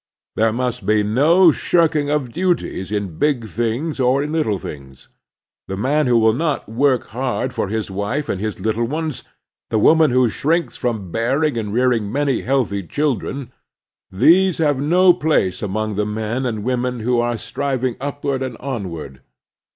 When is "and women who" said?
16.47-17.19